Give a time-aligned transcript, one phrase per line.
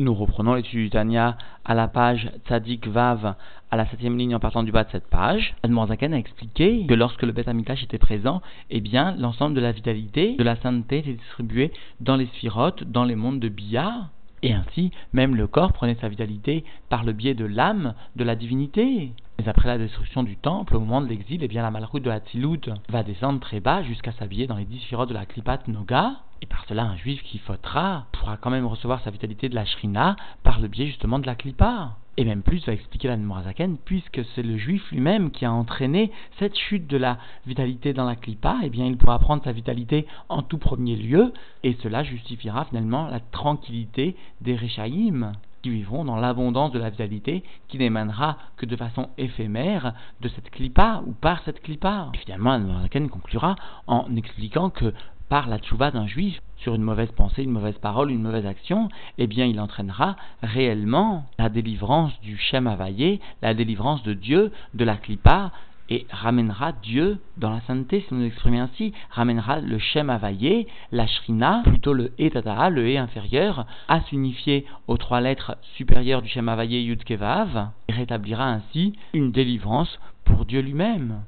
[0.00, 3.34] Nous reprenons l'étude du Tania à la page Tzadik Vav,
[3.70, 5.54] à la septième ligne en partant du bas de cette page.
[5.62, 8.40] Admorzaken a expliqué que lorsque le Beth Amikdash était présent,
[8.70, 13.04] eh bien, l'ensemble de la vitalité, de la sainteté était distribué dans les sphirotes, dans
[13.04, 14.08] les mondes de Bia.
[14.42, 18.36] Et ainsi, même le corps prenait sa vitalité par le biais de l'âme de la
[18.36, 19.12] divinité.
[19.38, 22.10] Mais après la destruction du temple, au moment de l'exil, eh bien la malroute de
[22.10, 26.12] Hatzilut va descendre très bas jusqu'à s'habiller dans les dix sphirotes de la Klipat Noga.
[26.42, 29.66] Et par cela, un juif qui fautera pourra quand même recevoir sa vitalité de la
[29.66, 31.96] Shrina par le biais justement de la Klipa.
[32.16, 36.10] Et même plus, va expliquer la Morazaken, puisque c'est le juif lui-même qui a entraîné
[36.38, 40.06] cette chute de la vitalité dans la Klipa, eh bien il pourra prendre sa vitalité
[40.28, 41.32] en tout premier lieu,
[41.62, 45.32] et cela justifiera finalement la tranquillité des Rechaïm
[45.62, 50.50] qui vivront dans l'abondance de la vitalité qui n'émanera que de façon éphémère de cette
[50.50, 52.10] clipa ou par cette clipa.
[52.14, 54.92] Et finalement, Ken conclura en expliquant que
[55.30, 58.88] par la tchouva d'un juif sur une mauvaise pensée, une mauvaise parole, une mauvaise action,
[59.16, 64.84] eh bien il entraînera réellement la délivrance du Shem Havayé, la délivrance de Dieu, de
[64.84, 65.52] la clipa,
[65.88, 71.06] et ramènera Dieu dans la sainteté, si nous l'exprimons ainsi, ramènera le Shem Havayé, la
[71.06, 72.30] Shrina, plutôt le E
[72.70, 77.92] le E inférieur, à s'unifier aux trois lettres supérieures du Shem Havayé Yud Kevav, et
[77.92, 81.22] rétablira ainsi une délivrance pour Dieu lui-même.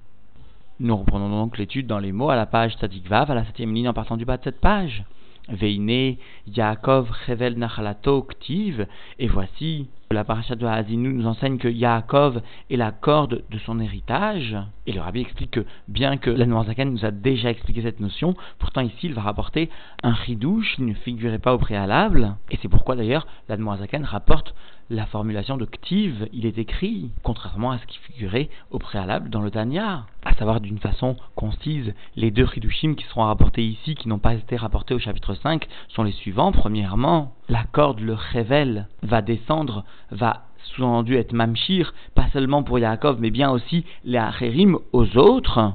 [0.81, 2.77] Nous reprenons donc l'étude dans les mots à la page
[3.09, 5.05] Vav, à la septième ligne en partant du bas de cette page.
[5.49, 8.87] Veine, Yaakov, Revel, Nachalato, Ktiv,
[9.19, 13.81] et voici la paracha de Hazinu nous enseigne que Yaakov est la corde de son
[13.81, 14.57] héritage.
[14.87, 18.35] Et le rabbi explique que, bien que la Zaken nous a déjà expliqué cette notion,
[18.59, 19.71] pourtant ici il va rapporter
[20.03, 22.37] un ridouche qui ne figurait pas au préalable.
[22.51, 24.55] Et c'est pourquoi d'ailleurs la Zaken rapporte
[24.91, 29.41] la formulation de Ktiv, il est écrit, contrairement à ce qui figurait au préalable dans
[29.41, 34.09] le Tanya, à savoir d'une façon concise, les deux Hidushim qui seront rapportés ici, qui
[34.09, 36.53] n'ont pas été rapportés au chapitre 5, sont les suivants.
[36.53, 43.21] Premièrement, la corde, le révèle, va descendre, va sous-entendu être mamshir, pas seulement pour Yaakov,
[43.21, 45.75] mais bien aussi les Acherim aux autres.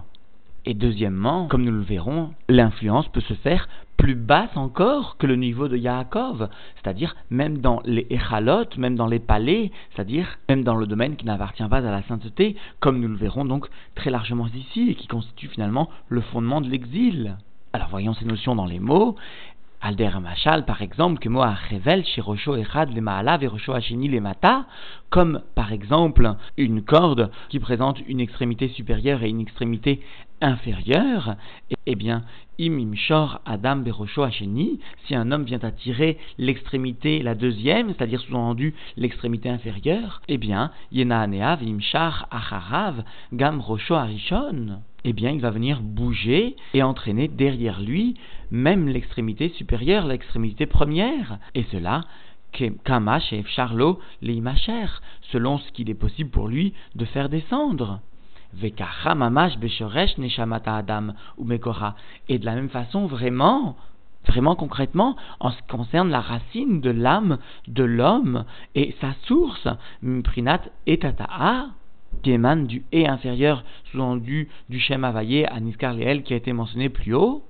[0.65, 5.36] Et deuxièmement, comme nous le verrons, l'influence peut se faire plus basse encore que le
[5.36, 10.75] niveau de Yaakov, c'est-à-dire même dans les échalot, même dans les palais, c'est-à-dire même dans
[10.75, 14.47] le domaine qui n'appartient pas à la sainteté, comme nous le verrons donc très largement
[14.47, 17.37] ici, et qui constitue finalement le fondement de l'exil.
[17.73, 19.15] Alors voyons ces notions dans les mots.
[19.82, 24.08] Alder Machal, par exemple, que moi révèle chez Rocho Echad le Maala et Rocho Hachini
[24.08, 24.65] le Mata,
[25.10, 30.02] comme par exemple une corde qui présente une extrémité supérieure et une extrémité
[30.42, 31.36] inférieure,
[31.86, 32.23] eh bien,
[32.60, 38.21] imim shor adam berosho hacheni, si un homme vient à tirer l'extrémité, la deuxième, c'est-à-dire
[38.21, 45.39] sous-entendu l'extrémité inférieure, eh bien, yena aneav imshar acharav gam rosho arishon, eh bien, il
[45.39, 48.15] va venir bouger et entraîner derrière lui
[48.51, 52.01] même l'extrémité supérieure, l'extrémité première, et cela
[52.83, 54.41] Kamash et Charlot les
[55.31, 58.01] selon ce qu'il est possible pour lui de faire descendre.
[60.65, 61.51] Adam ou
[62.27, 63.77] Et de la même façon, vraiment,
[64.27, 67.37] vraiment concrètement, en ce qui concerne la racine de l'âme
[67.69, 68.43] de l'homme
[68.75, 69.69] et sa source,
[70.01, 71.67] Mprinat et Tata'a,
[72.23, 76.53] qui émane du et inférieur, sous-entendu du Shem Havayé à Niskar Leel qui a été
[76.53, 77.43] mentionné plus haut,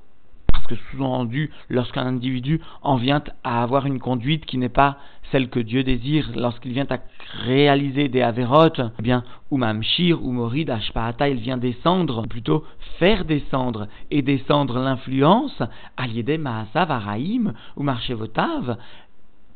[0.51, 4.97] parce que sous-entendu, lorsqu'un individu en vient à avoir une conduite qui n'est pas
[5.31, 6.99] celle que Dieu désire, lorsqu'il vient à
[7.43, 12.63] réaliser des avérotes, eh bien, ou ou morid, ashpaata, il vient descendre, plutôt
[12.97, 15.61] faire descendre, et descendre l'influence,
[15.97, 18.77] aliédé maasav, araïm, ou marchevotav,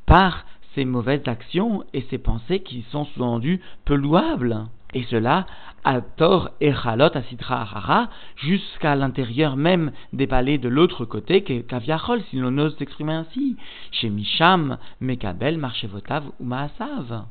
[0.05, 0.45] par
[0.75, 4.65] ses mauvaises actions et ses pensées qui sont sous-entendues peu louables.
[4.93, 5.45] Et cela
[5.83, 12.21] à Tor et Chalot à Harara, jusqu'à l'intérieur même des palais de l'autre côté, qu'Aviachol,
[12.29, 13.57] si l'on ose s'exprimer ainsi,
[13.91, 17.25] chez Misham, Mekabel, Marchevotav ou Maasav.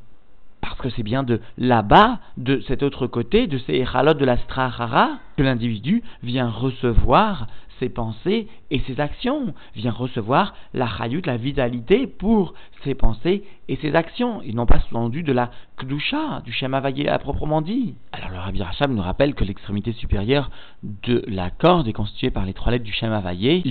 [0.59, 4.37] Parce que c'est bien de là-bas, de cet autre côté, de ces Echalot de la
[4.37, 7.47] Strahara, que l'individu vient recevoir
[7.81, 12.53] ses pensées et ses actions, vient recevoir la chayut, la vitalité pour
[12.83, 17.19] ses pensées et ses actions, et non pas sous-entendu de la kdusha, du Shem à
[17.19, 17.95] proprement dit.
[18.11, 20.51] Alors le Rabbi Rachab nous rappelle que l'extrémité supérieure
[20.83, 23.63] de la corde est constituée par les trois lettres du Shem Havayé,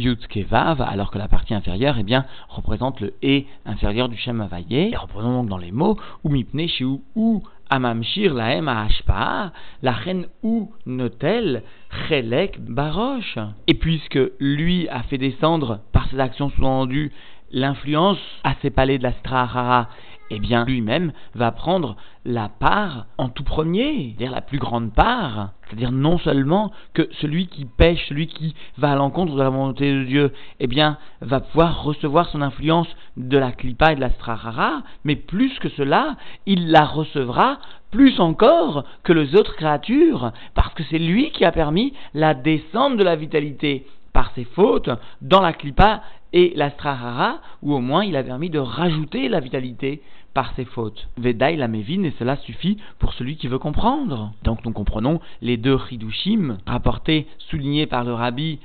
[0.49, 4.91] Vav, alors que la partie inférieure, eh bien, représente le E inférieur du Shem Havayé.
[4.93, 6.67] Et reprenons donc dans les mots, ou mipne,
[7.15, 9.52] ou Amamshir laem ashpa,
[9.82, 11.62] la reine ou notel,
[12.08, 13.38] chelek baroche.
[13.67, 17.12] Et puisque lui a fait descendre par ses actions sous-entendues
[17.52, 19.88] l'influence à ses palais de la Strahara
[20.31, 25.50] eh bien, lui-même va prendre la part en tout premier, c'est-à-dire la plus grande part,
[25.67, 29.93] c'est-à-dire non seulement que celui qui pêche, celui qui va à l'encontre de la volonté
[29.93, 34.11] de Dieu, eh bien, va pouvoir recevoir son influence de la klipa et de la
[34.11, 36.17] strahara, mais plus que cela,
[36.47, 37.59] il la recevra
[37.91, 42.97] plus encore que les autres créatures, parce que c'est lui qui a permis la descente
[42.97, 44.91] de la vitalité par ses fautes
[45.23, 49.41] dans la klipa et la strahara, ou au moins il a permis de rajouter la
[49.41, 50.03] vitalité
[50.35, 51.09] par ses fautes.
[51.17, 54.32] Vedaï la mévine, et cela suffit pour celui qui veut comprendre.
[54.44, 58.59] Donc nous comprenons les deux chidushim rapportés, soulignés par le rabbi,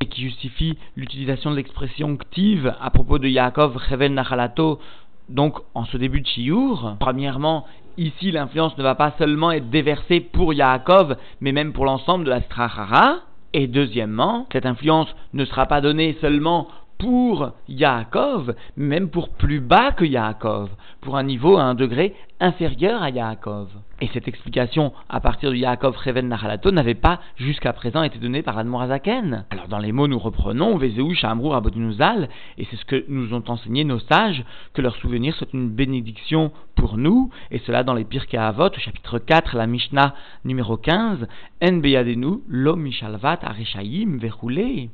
[0.00, 4.80] et qui justifient l'utilisation de l'expression ktiv à propos de Yaakov Reven Nachalato,
[5.28, 6.96] donc en ce début de Chiyur.
[7.00, 7.64] Premièrement,
[7.96, 12.30] ici l'influence ne va pas seulement être déversée pour Yaakov, mais même pour l'ensemble de
[12.30, 13.20] la strahara.
[13.52, 16.66] Et deuxièmement, cette influence ne sera pas donnée seulement
[16.98, 20.70] pour Yaakov, même pour plus bas que Yaakov,
[21.00, 23.68] pour un niveau, à un degré inférieur à Yaakov.
[24.00, 28.42] Et cette explication à partir de Yaakov Reven Nachalato n'avait pas jusqu'à présent été donnée
[28.42, 29.46] par Admorazaken.
[29.50, 33.44] Alors dans les mots nous reprenons Vezeu Shamrou Abodinuzal, et c'est ce que nous ont
[33.48, 38.04] enseigné nos sages, que leur souvenir soit une bénédiction pour nous, et cela dans les
[38.04, 40.14] Pirkei Avot, chapitre 4, la Mishnah
[40.44, 41.26] numéro 15,
[41.62, 44.90] En Beyadenu, Lo Mishalvat Areshaim Verroulé.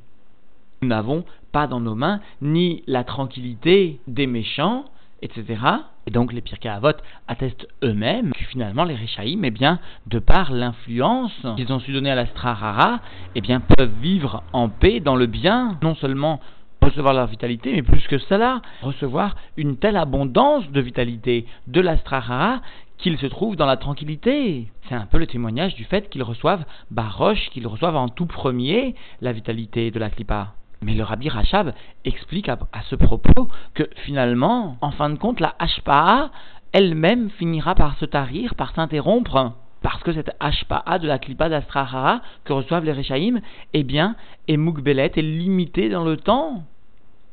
[0.82, 4.86] Nous n'avons pas dans nos mains ni la tranquillité des méchants,
[5.20, 5.60] etc.
[6.06, 6.92] Et donc les Pirkei Avot
[7.28, 12.10] attestent eux-mêmes que finalement les Réchaïm, eh bien, de par l'influence qu'ils ont su donner
[12.10, 13.00] à la Strahara,
[13.34, 16.40] eh bien, peuvent vivre en paix dans le bien, non seulement
[16.82, 21.98] recevoir leur vitalité, mais plus que cela, recevoir une telle abondance de vitalité de la
[21.98, 22.62] Strahara
[22.96, 24.68] qu'ils se trouvent dans la tranquillité.
[24.88, 28.94] C'est un peu le témoignage du fait qu'ils reçoivent Baroche, qu'ils reçoivent en tout premier
[29.20, 30.54] la vitalité de la Klippa.
[30.82, 31.74] Mais le rabbi Rachab
[32.04, 36.30] explique à, ce propos que finalement, en fin de compte, la Hashpa'a
[36.72, 39.52] elle-même finira par se tarir, par s'interrompre.
[39.82, 43.40] Parce que cette Hashpa'a de la Klippa d'Astrahara que reçoivent les Rechaïm,
[43.72, 44.14] eh bien,
[44.48, 46.64] est Mukbelet, est limitée dans le temps.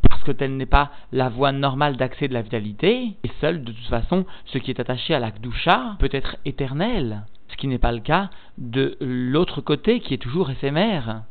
[0.10, 3.72] Parce que telle n'est pas la voie normale d'accès de la vitalité, et seul, de
[3.72, 7.24] toute façon, ce qui est attaché à la Kdusha peut être éternel.
[7.50, 11.24] Ce qui n'est pas le cas de l'autre côté qui est toujours éphémère.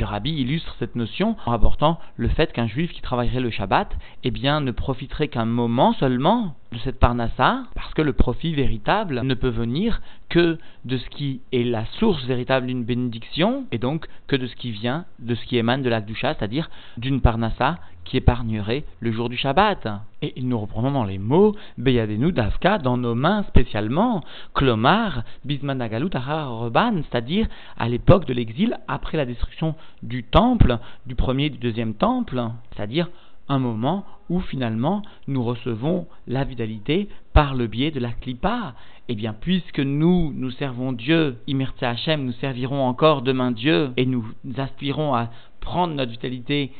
[0.00, 3.94] Le rabbi illustre cette notion en rapportant le fait qu'un juif qui travaillerait le Shabbat,
[4.24, 9.20] eh bien, ne profiterait qu'un moment seulement de cette parnassa, parce que le profit véritable
[9.22, 14.06] ne peut venir que de ce qui est la source véritable d'une bénédiction, et donc
[14.28, 17.78] que de ce qui vient, de ce qui émane de la Dusha, c'est-à-dire d'une parnassa
[18.04, 19.86] qui épargnerait le jour du Shabbat.
[20.22, 24.22] Et nous reprenons dans les mots Beyadenu Davka dans nos mains spécialement,
[24.54, 27.46] Klomar, Bismanagalut Reban, c'est-à-dire
[27.78, 32.42] à, l'époque de l'exil après la destruction du temple, du premier et du deuxième temple,
[32.74, 33.08] c'est-à-dire
[33.50, 38.74] un moment où finalement nous recevons la vitalité par le biais de la clipa.
[39.08, 44.06] Eh bien, puisque nous, nous servons Dieu, Imertse Hachem, nous servirons encore demain Dieu et
[44.06, 44.24] nous
[44.56, 45.30] aspirons à
[45.60, 46.72] prendre notre vitalité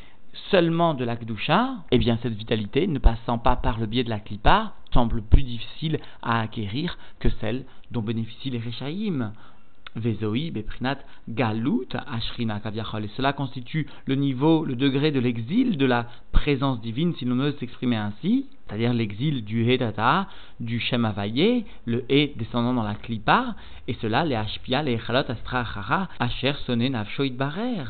[0.50, 4.10] seulement de la Kdusha, eh bien cette vitalité, ne passant pas par le biais de
[4.10, 9.32] la Klippa, semble plus difficile à acquérir que celle dont bénéficient les Rechaïm.
[9.96, 10.98] Vezoi, Beprinat,
[11.28, 13.04] Galut, Ashrina, Kaviachol.
[13.04, 17.40] Et cela constitue le niveau, le degré de l'exil de la présence divine, si l'on
[17.40, 20.28] ose s'exprimer ainsi, c'est-à-dire l'exil du Hedata,
[20.60, 23.56] du Shem Avaye, le He descendant dans la Klippa,
[23.88, 27.84] et cela, les Ashpia, les Chalot, Astrachara, Asher, Soné, Navshoit, Barer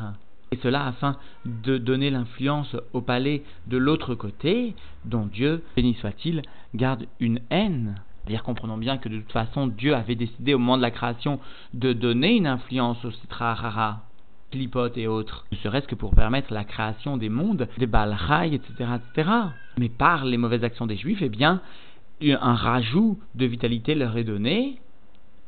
[0.53, 4.75] et cela afin de donner l'influence au palais de l'autre côté,
[5.05, 6.43] dont Dieu, béni soit-il,
[6.75, 8.01] garde une haine.
[8.23, 11.41] C'est-à-dire comprenons bien que de toute façon Dieu avait décidé au moment de la création
[11.75, 14.03] de donner une influence au Sitra Rara,
[14.51, 18.91] Clipote et autres, ne serait-ce que pour permettre la création des mondes, des Balraï, etc.,
[18.97, 19.31] etc.
[19.79, 21.61] Mais par les mauvaises actions des Juifs, eh bien,
[22.23, 24.81] un rajout de vitalité leur est donné,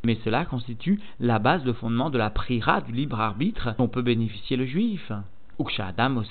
[0.04, 4.02] mais cela constitue la base, le fondement de la prière du libre arbitre dont peut
[4.02, 5.12] bénéficier le juif.
[5.78, 6.23] Adam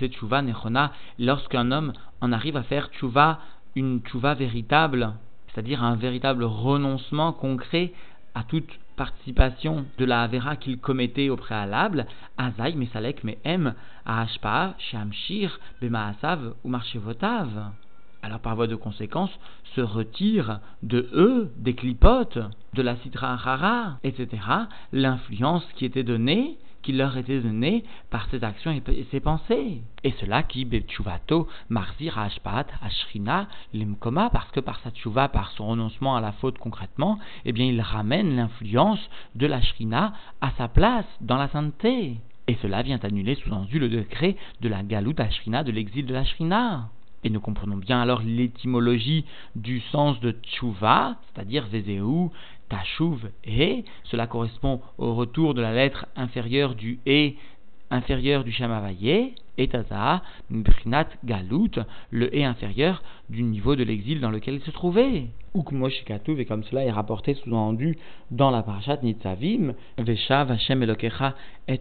[1.20, 3.40] lorsqu'un homme en arrive à faire tchouva,
[3.76, 5.14] une tchouva véritable,
[5.54, 7.94] c'est-à-dire un véritable renoncement concret
[8.36, 12.06] à toute participation de la Avera qu'il commettait au préalable,
[12.38, 13.74] Azaï, Mesalek, Mehem,
[14.06, 17.72] Ahashpa, Shamshir, Bemaasav ou Marchevotav
[18.24, 19.32] alors par voie de conséquence,
[19.76, 22.38] se retire de eux, des clipotes,
[22.74, 24.44] de la citra rara, etc.,
[24.92, 29.82] l'influence qui était donnée, qui leur était donnée par ces actions et ces pensées.
[30.04, 35.68] Et cela qui, betchuvato, marzir, ashpat, ashrina, limkoma, parce que par sa tchouva, par son
[35.68, 40.68] renoncement à la faute concrètement, eh bien il ramène l'influence de la shrina à sa
[40.68, 42.18] place, dans la sainteté.
[42.48, 46.26] Et cela vient annuler sous-entendu le décret de la galoute ashrina, de l'exil de la
[46.26, 46.90] shrina.
[47.24, 52.32] Et nous comprenons bien alors l'étymologie du sens de tchouva, c'est-à-dire vezeu,
[52.72, 53.84] tashuv, et.
[54.06, 57.36] Cela correspond au retour de la lettre inférieure du et
[57.92, 61.72] inférieur du Shamavaye, et Taza, Mbrinat Galut,
[62.10, 65.26] le et inférieur du niveau de l'exil dans lequel il se trouvait.
[65.54, 67.98] Ukmoshikatuv, et comme cela est rapporté sous-entendu
[68.32, 71.36] dans la parashat Nitzavim, Veshav Hashem Elokecha
[71.68, 71.80] et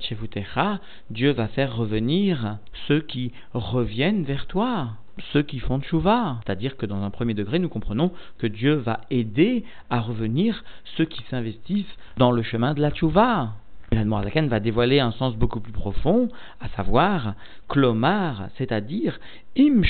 [1.10, 4.88] Dieu va faire revenir ceux qui reviennent vers toi
[5.32, 6.40] ceux qui font tchouva.
[6.44, 10.64] C'est-à-dire que dans un premier degré, nous comprenons que Dieu va aider à revenir
[10.96, 13.54] ceux qui s'investissent dans le chemin de la tchouva.
[13.92, 16.28] La va dévoiler un sens beaucoup plus profond,
[16.60, 17.34] à savoir
[17.68, 19.18] klomar, c'est-à-dire
[19.58, 19.82] im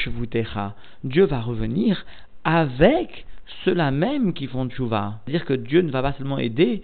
[1.05, 2.07] Dieu va revenir
[2.45, 3.27] avec
[3.65, 5.21] ceux-là même qui font tchouva.
[5.25, 6.83] C'est-à-dire que Dieu ne va pas seulement aider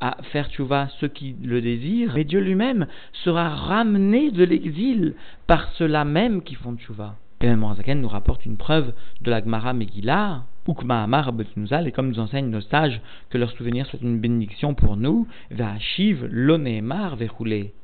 [0.00, 5.14] à faire tchouva ceux qui le désirent, mais Dieu lui-même sera ramené de l'exil
[5.46, 7.16] par ceux-là même qui font tchouva.
[7.40, 11.30] Et même Morazaken nous rapporte une preuve de la Gemara Megillah, Ukma Amar
[11.84, 15.26] et comme nous enseignent nos sages que leur souvenir soit une bénédiction pour nous,
[15.78, 17.74] Shiv Lonémar Vechoulé.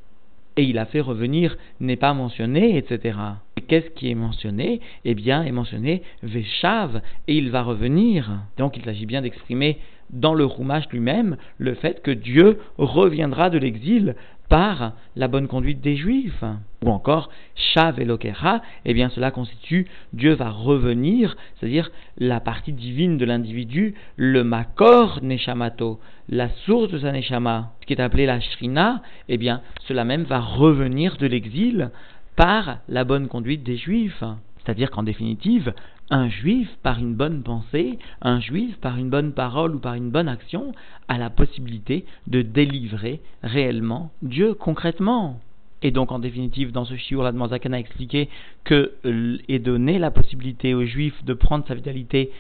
[0.57, 3.19] Et il a fait revenir, n'est pas mentionné, etc.
[3.57, 4.81] Et qu'est-ce qui est mentionné?
[5.05, 8.31] Eh bien, est mentionné Veshav, et il va revenir.
[8.57, 9.79] Donc il s'agit bien d'exprimer
[10.11, 14.17] dans le roumage lui-même le fait que Dieu reviendra de l'exil
[14.51, 16.45] par la bonne conduite des Juifs.
[16.85, 23.17] Ou encore, Shav Elokera, eh bien cela constitue Dieu va revenir, c'est-à-dire la partie divine
[23.17, 29.03] de l'individu, le Makor Neshamato, la source de sa Neshama, qui est appelé la Shrina,
[29.29, 31.91] eh bien cela même va revenir de l'exil
[32.35, 34.25] par la bonne conduite des Juifs.
[34.59, 35.73] C'est-à-dire qu'en définitive,
[36.11, 40.11] un juif, par une bonne pensée, un juif, par une bonne parole ou par une
[40.11, 40.73] bonne action,
[41.09, 45.41] a la possibilité de délivrer réellement Dieu concrètement.
[45.83, 48.29] Et donc, en définitive, dans ce shiur, la Zakan a expliqué
[48.65, 52.31] que euh, est donné la possibilité aux juifs de prendre sa vitalité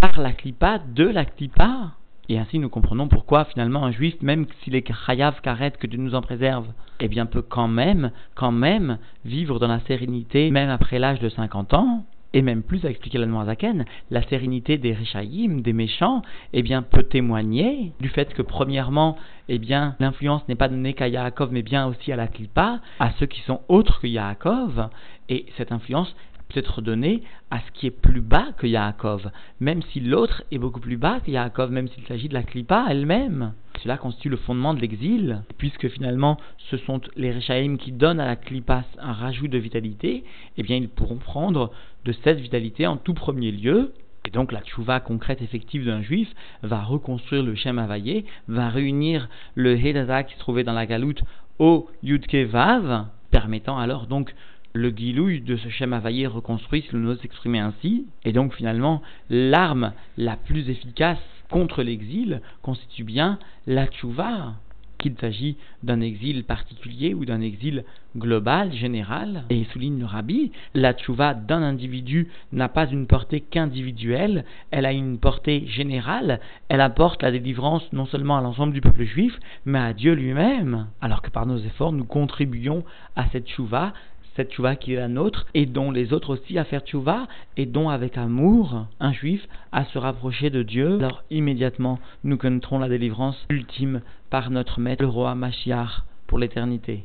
[0.00, 1.92] par la clipa, de la clipa.
[2.28, 5.98] Et ainsi, nous comprenons pourquoi, finalement, un juif, même s'il est chayav karet, que Dieu
[5.98, 6.66] nous en préserve,
[7.00, 11.28] eh bien, peut quand même, quand même, vivre dans la sérénité, même après l'âge de
[11.28, 16.22] 50 ans, et même plus à expliquer la Noirzaken, la sérénité des Rishaïm, des méchants,
[16.52, 19.16] eh bien, peut témoigner du fait que, premièrement,
[19.48, 23.10] eh bien, l'influence n'est pas donnée qu'à Yaakov, mais bien aussi à la Klippa, à
[23.18, 24.88] ceux qui sont autres que Yaakov,
[25.28, 26.14] et cette influence
[26.48, 30.58] peut être donné à ce qui est plus bas que Yaakov, même si l'autre est
[30.58, 33.52] beaucoup plus bas que Yaakov, même s'il s'agit de la Klippa elle-même.
[33.82, 36.38] Cela constitue le fondement de l'exil, puisque finalement
[36.70, 40.24] ce sont les Rechaim qui donnent à la Klippa un rajout de vitalité,
[40.56, 41.70] eh bien ils pourront prendre
[42.04, 43.92] de cette vitalité en tout premier lieu,
[44.24, 46.28] et donc la tchouva concrète effective d'un juif
[46.62, 51.22] va reconstruire le Shem Havayé, va réunir le Hedada qui se trouvait dans la galoute
[51.58, 54.34] au Yudke Vav, permettant alors donc
[54.78, 59.02] le guilouille de ce schéma vaillé reconstruit, si l'on ose s'exprimer ainsi, et donc finalement
[59.28, 61.18] l'arme la plus efficace
[61.50, 64.54] contre l'exil constitue bien la tchouva,
[64.96, 67.84] qu'il s'agit d'un exil particulier ou d'un exil
[68.16, 69.44] global, général.
[69.50, 74.92] Et souligne le rabbi, la tchouva d'un individu n'a pas une portée qu'individuelle, elle a
[74.92, 79.80] une portée générale, elle apporte la délivrance non seulement à l'ensemble du peuple juif, mais
[79.80, 80.86] à Dieu lui-même.
[81.00, 82.84] Alors que par nos efforts, nous contribuons
[83.16, 83.92] à cette tchouva,
[84.38, 87.26] cette tchouva qui est la nôtre, et dont les autres aussi à faire tchouva,
[87.56, 90.94] et dont avec amour, un juif à se rapprocher de Dieu.
[91.00, 97.02] Alors immédiatement, nous connaîtrons la délivrance ultime par notre maître, le roi Machiar, pour l'éternité.